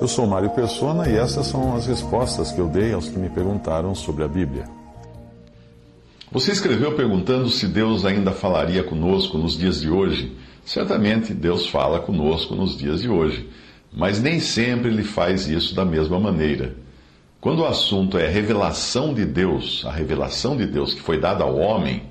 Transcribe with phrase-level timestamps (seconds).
[0.00, 3.28] Eu sou Mário Persona e essas são as respostas que eu dei aos que me
[3.28, 4.64] perguntaram sobre a Bíblia.
[6.32, 10.34] Você escreveu perguntando se Deus ainda falaria conosco nos dias de hoje.
[10.64, 13.50] Certamente Deus fala conosco nos dias de hoje,
[13.92, 16.74] mas nem sempre ele faz isso da mesma maneira.
[17.42, 21.56] Quando o assunto é revelação de Deus, a revelação de Deus que foi dada ao
[21.56, 22.02] homem,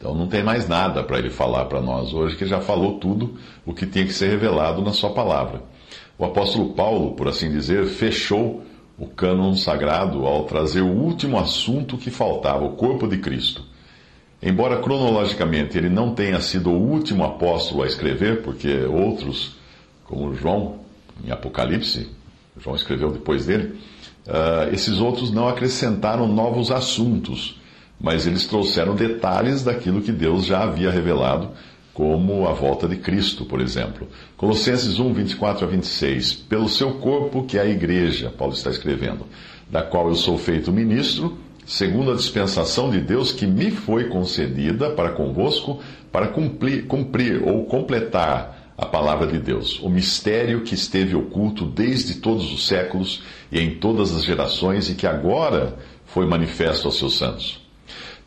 [0.00, 3.34] então não tem mais nada para ele falar para nós hoje, que já falou tudo
[3.66, 5.60] o que tinha que ser revelado na sua palavra.
[6.16, 8.64] O apóstolo Paulo, por assim dizer, fechou
[8.98, 13.62] o cânon sagrado ao trazer o último assunto que faltava, o corpo de Cristo.
[14.42, 19.56] Embora cronologicamente ele não tenha sido o último apóstolo a escrever, porque outros,
[20.04, 20.76] como João,
[21.22, 22.08] em Apocalipse,
[22.56, 23.78] João escreveu depois dele,
[24.26, 27.59] uh, esses outros não acrescentaram novos assuntos,
[28.00, 31.50] mas eles trouxeram detalhes daquilo que Deus já havia revelado
[31.92, 34.08] como a volta de Cristo, por exemplo.
[34.36, 36.32] Colossenses 1, 24 a 26.
[36.32, 39.26] Pelo seu corpo, que é a igreja, Paulo está escrevendo,
[39.70, 44.90] da qual eu sou feito ministro, segundo a dispensação de Deus que me foi concedida
[44.90, 51.14] para convosco, para cumprir, cumprir ou completar a palavra de Deus, o mistério que esteve
[51.14, 55.76] oculto desde todos os séculos e em todas as gerações e que agora
[56.06, 57.59] foi manifesto aos seus santos.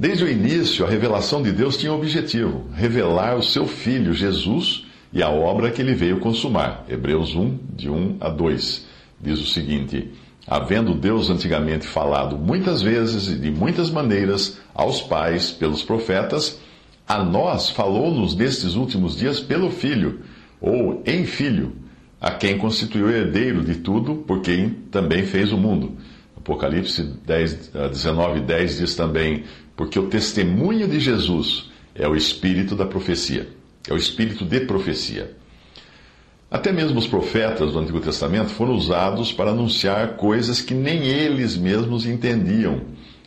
[0.04, 4.84] Desde o início, a revelação de Deus tinha um objetivo: revelar o seu Filho, Jesus,
[5.14, 6.84] e a obra que ele veio consumar.
[6.90, 8.86] Hebreus 1, de 1 a 2,
[9.22, 10.12] diz o seguinte:
[10.46, 16.60] Havendo Deus antigamente falado muitas vezes e de muitas maneiras aos pais pelos profetas,
[17.08, 20.20] a nós falou-nos destes últimos dias pelo Filho,
[20.60, 21.78] ou em Filho,
[22.20, 25.94] a quem constituiu herdeiro de tudo, por quem também fez o mundo.
[26.44, 29.46] Apocalipse 10, 19, 10 diz também:
[29.78, 33.48] porque o testemunho de Jesus é o espírito da profecia,
[33.88, 35.32] é o espírito de profecia.
[36.52, 41.56] Até mesmo os profetas do Antigo Testamento foram usados para anunciar coisas que nem eles
[41.56, 42.82] mesmos entendiam,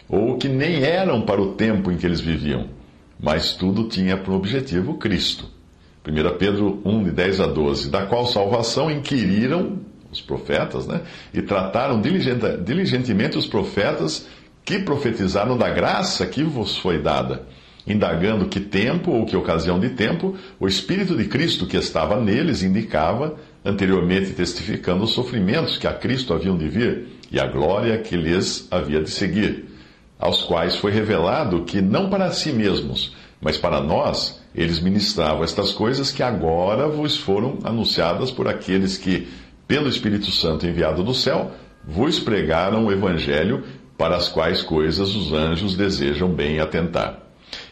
[0.08, 2.68] ou que nem eram para o tempo em que eles viviam,
[3.18, 5.48] mas tudo tinha por objetivo Cristo.
[6.06, 9.80] 1 Pedro 1, de 10 a 12, da qual salvação inquiriram
[10.16, 11.02] os profetas, né?
[11.32, 14.26] E trataram diligentemente os profetas
[14.64, 17.46] que profetizaram da graça que vos foi dada,
[17.86, 22.62] indagando que tempo ou que ocasião de tempo o Espírito de Cristo que estava neles
[22.62, 28.16] indicava, anteriormente testificando os sofrimentos que a Cristo haviam de vir e a glória que
[28.16, 29.66] lhes havia de seguir,
[30.18, 35.72] aos quais foi revelado que não para si mesmos, mas para nós, eles ministravam estas
[35.72, 39.28] coisas que agora vos foram anunciadas por aqueles que,
[39.66, 41.52] pelo Espírito Santo enviado do céu,
[41.86, 43.64] vos pregaram o Evangelho
[43.96, 47.20] para as quais coisas os anjos desejam bem atentar.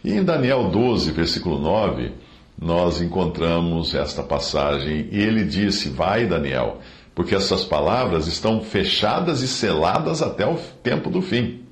[0.03, 2.13] E em Daniel 12, versículo 9,
[2.61, 6.79] nós encontramos esta passagem, e ele disse: Vai, Daniel,
[7.15, 11.64] porque essas palavras estão fechadas e seladas até o tempo do fim.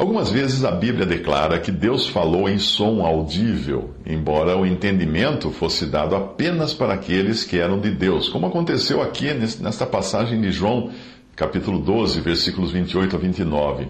[0.00, 5.84] Algumas vezes a Bíblia declara que Deus falou em som audível, embora o entendimento fosse
[5.84, 10.90] dado apenas para aqueles que eram de Deus, como aconteceu aqui nesta passagem de João
[11.36, 13.88] capítulo 12, versículos 28 a 29.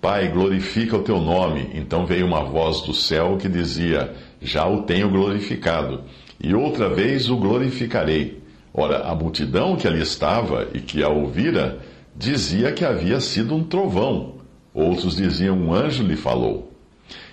[0.00, 1.70] Pai, glorifica o teu nome.
[1.74, 6.00] Então veio uma voz do céu que dizia: Já o tenho glorificado,
[6.42, 8.42] e outra vez o glorificarei.
[8.74, 11.78] Ora, a multidão que ali estava e que a ouvira
[12.16, 14.41] dizia que havia sido um trovão.
[14.74, 16.72] Outros diziam: Um anjo lhe falou.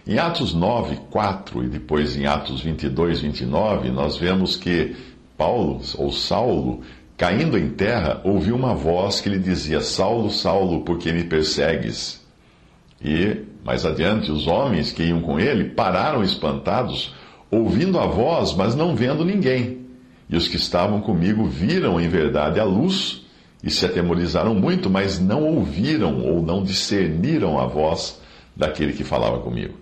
[0.07, 4.95] Em Atos 9, 4 e depois em Atos 22, 29, nós vemos que
[5.37, 6.81] Paulo, ou Saulo,
[7.19, 12.25] Caindo em terra, ouviu uma voz que lhe dizia: Saulo, Saulo, por que me persegues?
[13.03, 17.13] E, mais adiante, os homens que iam com ele pararam espantados,
[17.51, 19.79] ouvindo a voz, mas não vendo ninguém.
[20.29, 23.25] E os que estavam comigo viram em verdade a luz
[23.63, 28.19] e se atemorizaram muito, mas não ouviram ou não discerniram a voz
[28.55, 29.75] daquele que falava comigo.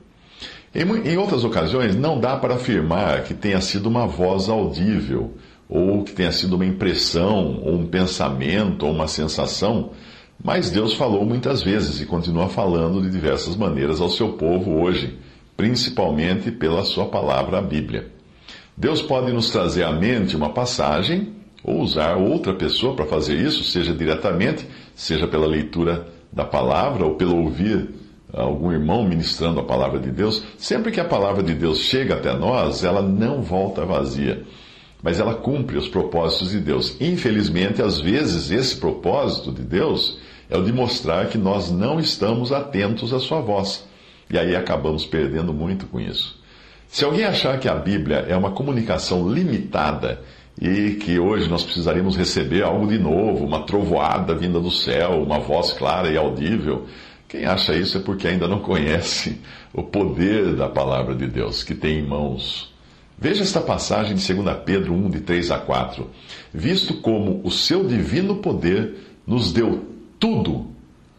[0.74, 5.34] Em, em outras ocasiões, não dá para afirmar que tenha sido uma voz audível
[5.70, 9.92] ou que tenha sido uma impressão, ou um pensamento, ou uma sensação,
[10.42, 15.18] mas Deus falou muitas vezes e continua falando de diversas maneiras ao seu povo hoje,
[15.58, 18.12] principalmente pela sua palavra, a Bíblia.
[18.76, 21.34] Deus pode nos trazer à mente uma passagem
[21.68, 24.66] ou usar outra pessoa para fazer isso, seja diretamente,
[24.96, 27.90] seja pela leitura da palavra ou pelo ouvir
[28.34, 30.44] algum irmão ministrando a palavra de Deus.
[30.58, 34.44] Sempre que a palavra de Deus chega até nós, ela não volta vazia,
[35.04, 36.96] mas ela cumpre os propósitos de Deus.
[37.02, 40.20] Infelizmente, às vezes, esse propósito de Deus
[40.50, 43.86] é o de mostrar que nós não estamos atentos à sua voz.
[44.30, 46.42] E aí acabamos perdendo muito com isso.
[46.88, 50.22] Se alguém achar que a Bíblia é uma comunicação limitada
[50.62, 55.40] e que hoje nós precisaríamos receber algo de novo, uma trovoada vinda do céu, uma
[55.40, 56.88] voz clara e audível,
[57.28, 59.40] quem acha isso é porque ainda não conhece
[59.74, 62.74] o poder da palavra de Deus que tem em mãos.
[63.20, 66.10] Veja esta passagem de 2 Pedro 1, de 3 a 4.
[66.54, 68.96] Visto como o seu divino poder
[69.26, 69.86] nos deu
[70.20, 70.68] tudo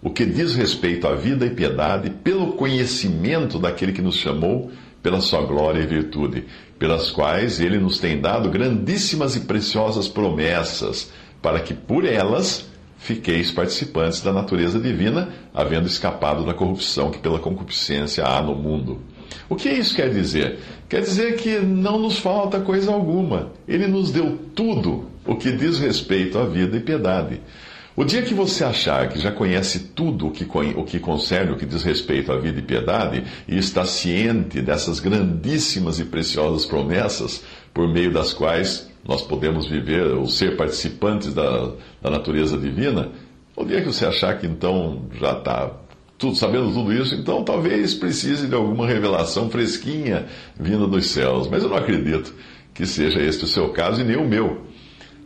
[0.00, 4.70] o que diz respeito à vida e piedade, pelo conhecimento daquele que nos chamou
[5.02, 6.44] pela sua glória e virtude,
[6.78, 11.10] pelas quais ele nos tem dado grandíssimas e preciosas promessas,
[11.42, 17.38] para que por elas fiqueis participantes da natureza divina, havendo escapado da corrupção que pela
[17.38, 19.00] concupiscência há no mundo.
[19.48, 20.58] O que isso quer dizer?
[20.88, 23.52] Quer dizer que não nos falta coisa alguma.
[23.66, 27.40] Ele nos deu tudo o que diz respeito à vida e piedade.
[27.98, 30.46] O dia que você achar que já conhece tudo o que,
[30.76, 35.00] o que concerne, o que diz respeito à vida e piedade, e está ciente dessas
[35.00, 37.42] grandíssimas e preciosas promessas
[37.74, 43.10] por meio das quais nós podemos viver ou ser participantes da, da natureza divina,
[43.56, 45.68] o dia que você achar que então já está
[46.16, 51.48] tudo, sabendo tudo isso, então talvez precise de alguma revelação fresquinha vinda dos céus.
[51.48, 52.32] Mas eu não acredito
[52.72, 54.67] que seja este o seu caso e nem o meu.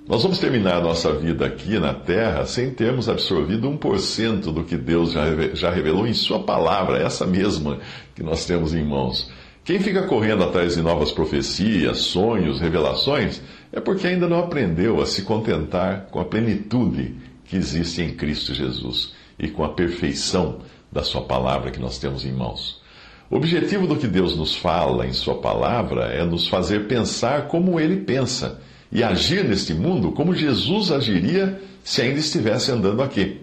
[0.09, 5.13] Nós vamos terminar nossa vida aqui na Terra sem termos absorvido 1% do que Deus
[5.55, 7.79] já revelou em Sua palavra, essa mesma
[8.13, 9.31] que nós temos em mãos.
[9.65, 13.41] Quem fica correndo atrás de novas profecias, sonhos, revelações,
[13.73, 17.15] é porque ainda não aprendeu a se contentar com a plenitude
[17.45, 20.59] que existe em Cristo Jesus e com a perfeição
[20.91, 22.83] da Sua palavra que nós temos em mãos.
[23.31, 27.79] O objetivo do que Deus nos fala em Sua palavra é nos fazer pensar como
[27.79, 28.61] Ele pensa
[28.93, 33.41] e agir neste mundo como Jesus agiria se ainda estivesse andando aqui.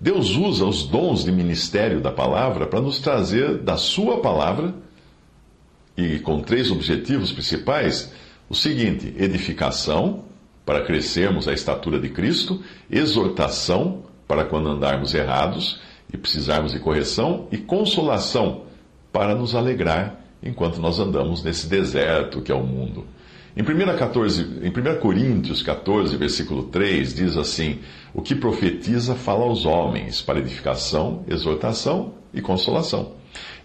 [0.00, 4.74] Deus usa os dons de ministério da palavra para nos trazer da Sua palavra,
[5.96, 8.12] e com três objetivos principais:
[8.48, 10.24] o seguinte, edificação,
[10.64, 15.80] para crescermos à estatura de Cristo, exortação, para quando andarmos errados
[16.12, 18.64] e precisarmos de correção, e consolação,
[19.12, 23.04] para nos alegrar enquanto nós andamos nesse deserto que é o mundo.
[23.58, 27.80] Em 1, 14, em 1 Coríntios 14, versículo 3, diz assim:
[28.14, 33.14] O que profetiza fala aos homens, para edificação, exortação e consolação.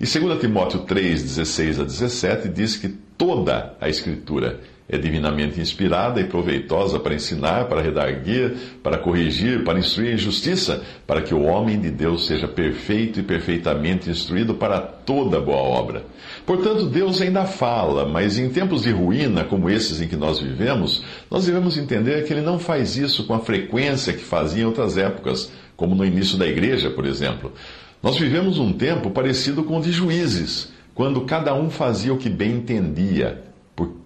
[0.01, 6.19] E 2 Timóteo 3, 16 a 17, diz que toda a Escritura é divinamente inspirada
[6.19, 8.53] e proveitosa para ensinar, para redarguir,
[8.83, 13.23] para corrigir, para instruir em justiça, para que o homem de Deus seja perfeito e
[13.23, 16.03] perfeitamente instruído para toda boa obra.
[16.45, 21.03] Portanto, Deus ainda fala, mas em tempos de ruína como esses em que nós vivemos,
[21.31, 24.97] nós devemos entender que Ele não faz isso com a frequência que fazia em outras
[24.97, 27.53] épocas, como no início da igreja, por exemplo.
[28.01, 32.29] Nós vivemos um tempo parecido com o de juízes, quando cada um fazia o que
[32.29, 33.52] bem entendia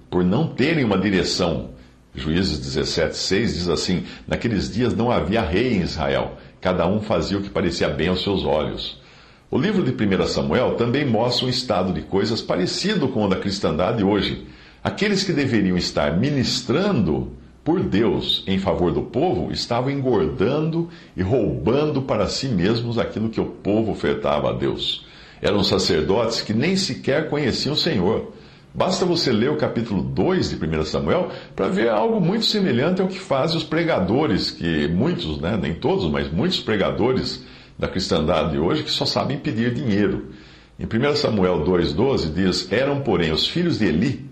[0.10, 1.72] por não terem uma direção.
[2.16, 7.38] Juízes 17, 6 diz assim: Naqueles dias não havia rei em Israel, cada um fazia
[7.38, 9.00] o que parecia bem aos seus olhos.
[9.50, 13.38] O livro de 1 Samuel também mostra um estado de coisas parecido com o da
[13.38, 14.46] cristandade hoje.
[14.84, 17.32] Aqueles que deveriam estar ministrando
[17.64, 23.40] por Deus em favor do povo estavam engordando e roubando para si mesmos aquilo que
[23.40, 25.06] o povo ofertava a Deus.
[25.42, 28.34] Eram sacerdotes que nem sequer conheciam o Senhor.
[28.78, 33.08] Basta você ler o capítulo 2 de 1 Samuel para ver algo muito semelhante ao
[33.08, 37.44] que fazem os pregadores, que muitos, né, nem todos, mas muitos pregadores
[37.76, 40.28] da cristandade de hoje que só sabem pedir dinheiro.
[40.80, 44.30] Em 1 Samuel 2,12 diz: Eram, porém, os filhos de Eli,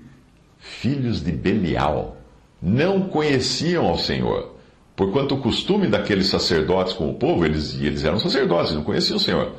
[0.59, 2.17] filhos de Belial,
[2.61, 4.53] não conheciam ao Senhor.
[4.95, 9.19] Porquanto o costume daqueles sacerdotes com o povo, eles, eles eram sacerdotes, não conheciam o
[9.19, 9.53] Senhor,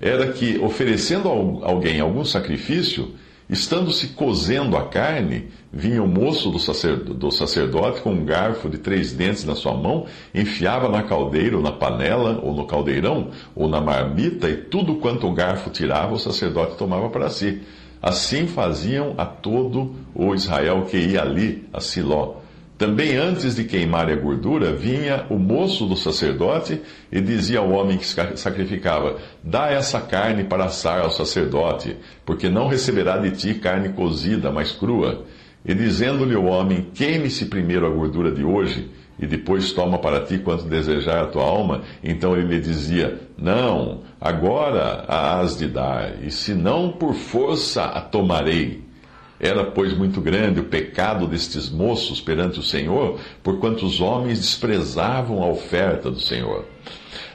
[0.00, 1.32] era que, oferecendo a
[1.68, 3.16] alguém algum sacrifício,
[3.48, 9.44] Estando-se cozendo a carne, vinha o moço do, sacerdote com um garfo de três dentes
[9.44, 14.50] na sua mão, enfiava na caldeira, ou na panela, ou no caldeirão, ou na marmita,
[14.50, 17.62] e tudo quanto o garfo tirava, o sacerdote tomava para si.
[18.02, 22.36] Assim faziam a todo o Israel que ia ali, a Siló.
[22.78, 26.80] Também antes de queimar a gordura, vinha o moço do sacerdote
[27.10, 32.68] e dizia ao homem que sacrificava: Dá essa carne para assar ao sacerdote, porque não
[32.68, 35.24] receberá de ti carne cozida, mas crua.
[35.66, 40.38] E dizendo-lhe o homem: Queime-se primeiro a gordura de hoje, e depois toma para ti
[40.38, 41.82] quanto desejar a tua alma.
[42.00, 47.82] Então ele lhe dizia: Não, agora a has de dar, e se não por força
[47.82, 48.87] a tomarei.
[49.40, 55.42] Era, pois, muito grande o pecado destes moços perante o Senhor, porquanto os homens desprezavam
[55.42, 56.64] a oferta do Senhor.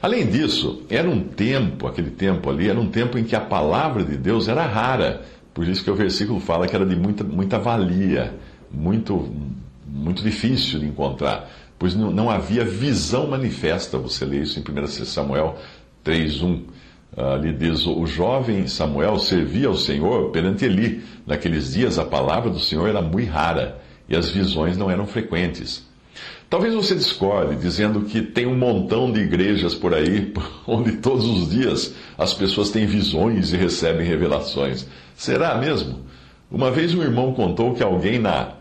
[0.01, 4.03] Além disso, era um tempo, aquele tempo ali, era um tempo em que a palavra
[4.03, 5.23] de Deus era rara.
[5.53, 8.35] Por isso que o versículo fala que era de muita, muita valia,
[8.69, 9.31] muito,
[9.87, 13.97] muito difícil de encontrar, pois não, não havia visão manifesta.
[13.97, 15.57] Você lê isso em 1 Samuel
[16.03, 16.63] 3,1.
[17.15, 21.03] Ali diz: O jovem Samuel servia ao Senhor perante Eli.
[21.25, 25.85] Naqueles dias a palavra do Senhor era muito rara e as visões não eram frequentes.
[26.49, 30.31] Talvez você discorde, dizendo que tem um montão de igrejas por aí,
[30.67, 34.87] onde todos os dias as pessoas têm visões e recebem revelações.
[35.15, 36.01] Será mesmo?
[36.51, 38.53] Uma vez um irmão contou que alguém na,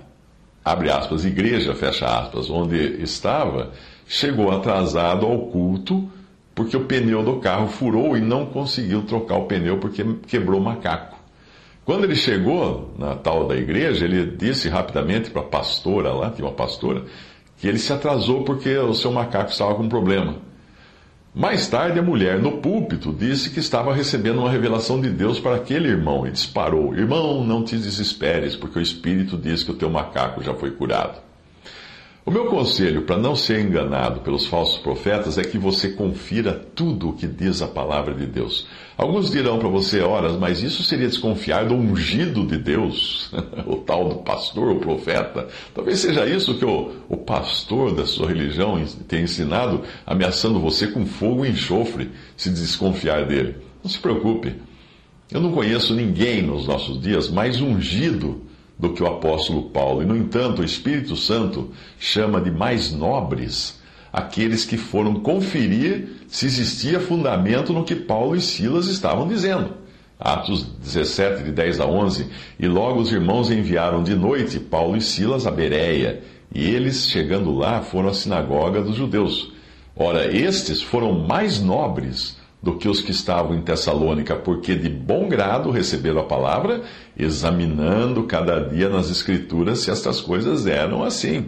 [0.65, 3.73] abre aspas, igreja, fecha aspas, onde estava,
[4.07, 6.09] chegou atrasado ao culto
[6.63, 10.65] porque o pneu do carro furou e não conseguiu trocar o pneu porque quebrou o
[10.65, 11.19] macaco.
[11.85, 16.47] Quando ele chegou na tal da igreja, ele disse rapidamente para a pastora lá, tinha
[16.47, 17.05] uma pastora,
[17.59, 20.37] que ele se atrasou porque o seu macaco estava com problema.
[21.35, 25.57] Mais tarde, a mulher no púlpito disse que estava recebendo uma revelação de Deus para
[25.57, 29.91] aquele irmão e disparou: Irmão, não te desesperes, porque o Espírito diz que o teu
[29.91, 31.32] macaco já foi curado.
[32.25, 37.09] O meu conselho para não ser enganado pelos falsos profetas é que você confira tudo
[37.09, 38.69] o que diz a palavra de Deus.
[38.97, 43.33] Alguns dirão para você, horas, mas isso seria desconfiar do ungido de Deus,
[43.67, 45.49] o tal do pastor, o profeta.
[45.75, 51.05] Talvez seja isso que o, o pastor da sua religião tenha ensinado, ameaçando você com
[51.05, 53.57] fogo e enxofre, se desconfiar dele.
[53.83, 54.55] Não se preocupe.
[55.29, 58.43] Eu não conheço ninguém nos nossos dias mais ungido
[58.79, 60.03] do que o apóstolo Paulo.
[60.03, 63.81] E, no entanto, o Espírito Santo chama de mais nobres
[64.13, 69.75] aqueles que foram conferir se existia fundamento no que Paulo e Silas estavam dizendo.
[70.21, 72.29] Atos 17, de 10 a 11.
[72.61, 76.23] E logo os irmãos enviaram de noite Paulo e Silas a Bereia,
[76.55, 79.51] e eles, chegando lá, foram à sinagoga dos judeus.
[79.97, 85.29] Ora, estes foram mais nobres do que os que estavam em Tessalônica, porque de bom
[85.29, 86.83] grado receberam a palavra,
[87.17, 91.47] examinando cada dia nas Escrituras se estas coisas eram assim.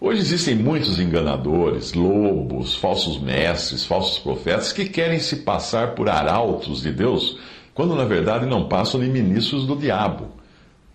[0.00, 6.82] Hoje existem muitos enganadores, lobos, falsos mestres, falsos profetas que querem se passar por arautos
[6.82, 7.38] de Deus,
[7.74, 10.40] quando na verdade não passam de ministros do diabo.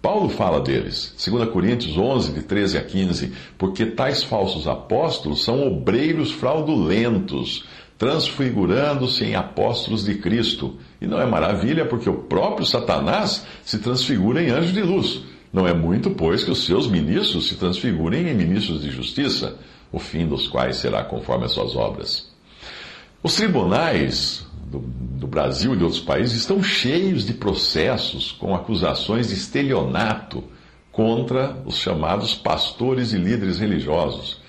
[0.01, 5.65] Paulo fala deles, 2 Coríntios 11, de 13 a 15, porque tais falsos apóstolos são
[5.65, 7.65] obreiros fraudulentos,
[7.97, 10.77] transfigurando-se em apóstolos de Cristo.
[10.99, 15.21] E não é maravilha, porque o próprio Satanás se transfigura em anjo de luz.
[15.51, 19.57] Não é muito, pois, que os seus ministros se transfigurem em ministros de justiça,
[19.91, 22.29] o fim dos quais será conforme as suas obras.
[23.23, 29.29] Os tribunais do, do Brasil e de outros países estão cheios de processos com acusações
[29.29, 30.43] de estelionato
[30.91, 34.44] contra os chamados pastores e líderes religiosos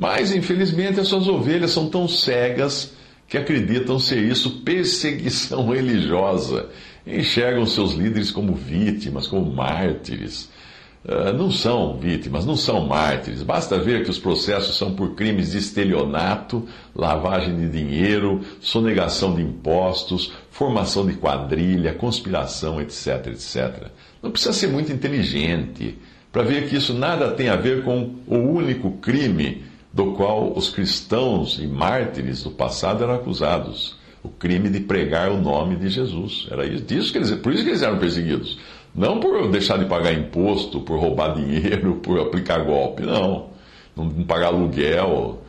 [0.00, 2.94] mas, infelizmente, as suas ovelhas são tão cegas
[3.28, 6.70] que acreditam ser isso perseguição religiosa.
[7.06, 10.48] Enxergam seus líderes como vítimas, como mártires.
[11.04, 13.42] Uh, não são vítimas, não são mártires.
[13.42, 19.42] Basta ver que os processos são por crimes de estelionato, lavagem de dinheiro, sonegação de
[19.42, 23.88] impostos, formação de quadrilha, conspiração, etc, etc.
[24.22, 25.98] Não precisa ser muito inteligente
[26.32, 30.70] para ver que isso nada tem a ver com o único crime do qual os
[30.70, 33.98] cristãos e mártires do passado eram acusados.
[34.22, 36.46] O crime de pregar o nome de Jesus.
[36.50, 38.58] Era isso, disso que eles, por isso que eles eram perseguidos.
[38.94, 43.50] Não por deixar de pagar imposto, por roubar dinheiro, por aplicar golpe, não.
[43.96, 45.42] Não pagar aluguel.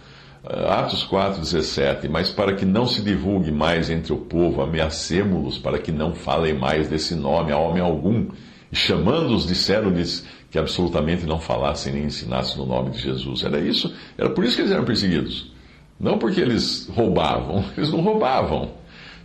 [0.43, 2.07] Atos 4, 17.
[2.07, 6.53] Mas para que não se divulgue mais entre o povo, ameacemos-los para que não falem
[6.53, 8.27] mais desse nome a homem algum.
[8.71, 13.43] Chamando-os, disseram-lhes que absolutamente não falassem nem ensinassem no nome de Jesus.
[13.43, 15.51] Era isso, era por isso que eles eram perseguidos.
[15.99, 18.71] Não porque eles roubavam, eles não roubavam.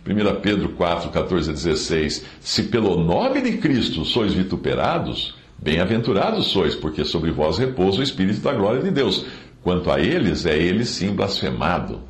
[0.05, 6.75] 1 Pedro 4, 14 a 16: Se pelo nome de Cristo sois vituperados, bem-aventurados sois,
[6.75, 9.25] porque sobre vós repousa o Espírito da glória de Deus.
[9.61, 12.01] Quanto a eles, é ele sim blasfemado.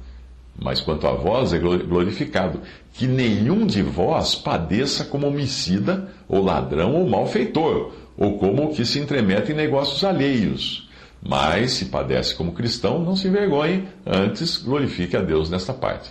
[0.59, 2.61] Mas quanto a vós é glorificado,
[2.93, 8.83] que nenhum de vós padeça como homicida, ou ladrão, ou malfeitor, ou como o que
[8.83, 10.89] se entremete em negócios alheios.
[11.21, 16.09] Mas, se padece como cristão, não se envergonhe, antes glorifique a Deus nesta parte.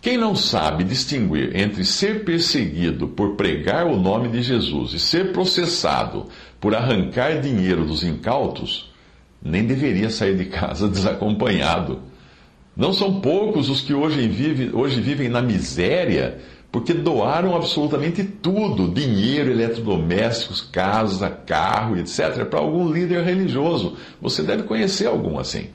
[0.00, 5.32] Quem não sabe distinguir entre ser perseguido por pregar o nome de Jesus e ser
[5.32, 6.26] processado
[6.60, 8.92] por arrancar dinheiro dos incautos,
[9.42, 12.02] nem deveria sair de casa desacompanhado.
[12.76, 16.38] Não são poucos os que hoje vivem, hoje vivem na miséria
[16.70, 23.96] porque doaram absolutamente tudo: dinheiro, eletrodomésticos, casa, carro, etc., para algum líder religioso.
[24.20, 25.68] Você deve conhecer algum assim.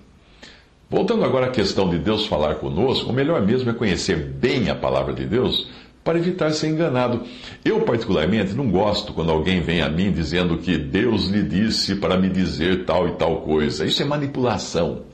[0.88, 4.76] Voltando agora à questão de Deus falar conosco, o melhor mesmo é conhecer bem a
[4.76, 5.68] palavra de Deus
[6.04, 7.24] para evitar ser enganado.
[7.66, 12.18] Eu, particularmente, não gosto quando alguém vem a mim dizendo que Deus lhe disse para
[12.18, 13.86] me dizer tal e tal coisa.
[13.86, 15.11] Isso é manipulação.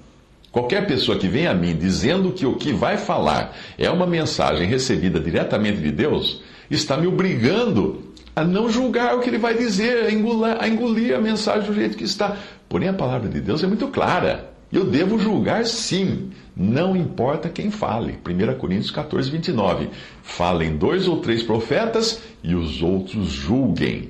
[0.58, 4.66] Qualquer pessoa que vem a mim dizendo que o que vai falar é uma mensagem
[4.66, 10.06] recebida diretamente de Deus, está me obrigando a não julgar o que ele vai dizer,
[10.06, 12.36] a engolir, a engolir a mensagem do jeito que está.
[12.68, 14.50] Porém, a palavra de Deus é muito clara.
[14.74, 18.18] Eu devo julgar sim, não importa quem fale.
[18.28, 19.90] 1 Coríntios 14, 29.
[20.24, 24.10] Falem dois ou três profetas e os outros julguem.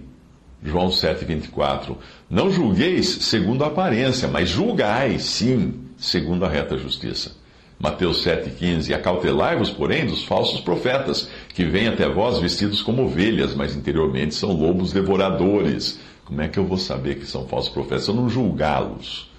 [0.64, 1.98] João 7, 24.
[2.30, 7.36] Não julgueis segundo a aparência, mas julgai, sim, segundo a reta justiça.
[7.80, 13.76] Mateus 7,15 Acautelai-vos, porém, dos falsos profetas, que vêm até vós vestidos como ovelhas, mas
[13.76, 16.00] interiormente são lobos devoradores.
[16.26, 18.06] Como é que eu vou saber que são falsos profetas?
[18.06, 19.30] Se eu não julgá-los.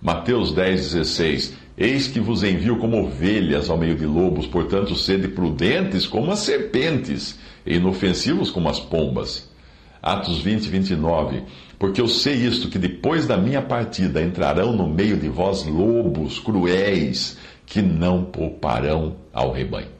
[0.00, 1.54] Mateus 10, 16.
[1.76, 6.40] Eis que vos envio como ovelhas ao meio de lobos, portanto, sede prudentes como as
[6.40, 9.49] serpentes, e inofensivos como as pombas.
[10.02, 11.42] Atos 20, 29.
[11.78, 16.38] Porque eu sei isto, que depois da minha partida entrarão no meio de vós lobos
[16.38, 19.99] cruéis, que não pouparão ao rebanho.